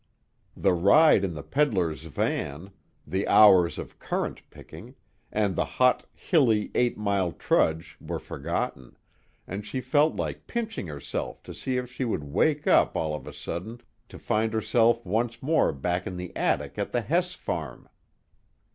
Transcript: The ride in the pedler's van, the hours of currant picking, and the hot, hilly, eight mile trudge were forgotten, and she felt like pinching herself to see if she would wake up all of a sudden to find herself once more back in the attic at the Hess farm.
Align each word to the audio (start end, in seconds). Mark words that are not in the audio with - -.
The 0.57 0.73
ride 0.73 1.23
in 1.23 1.35
the 1.35 1.43
pedler's 1.43 2.05
van, 2.05 2.71
the 3.05 3.27
hours 3.27 3.77
of 3.77 3.99
currant 3.99 4.41
picking, 4.49 4.95
and 5.31 5.55
the 5.55 5.63
hot, 5.77 6.07
hilly, 6.15 6.71
eight 6.73 6.97
mile 6.97 7.31
trudge 7.33 7.97
were 8.01 8.17
forgotten, 8.17 8.97
and 9.45 9.63
she 9.63 9.79
felt 9.79 10.15
like 10.15 10.47
pinching 10.47 10.87
herself 10.87 11.43
to 11.43 11.53
see 11.53 11.77
if 11.77 11.91
she 11.91 12.03
would 12.03 12.23
wake 12.23 12.65
up 12.65 12.97
all 12.97 13.13
of 13.13 13.27
a 13.27 13.31
sudden 13.33 13.79
to 14.09 14.17
find 14.17 14.53
herself 14.53 15.05
once 15.05 15.43
more 15.43 15.71
back 15.71 16.07
in 16.07 16.17
the 16.17 16.35
attic 16.35 16.79
at 16.79 16.91
the 16.93 17.01
Hess 17.01 17.35
farm. 17.35 17.87